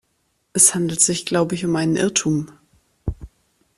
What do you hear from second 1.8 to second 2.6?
Irrtum.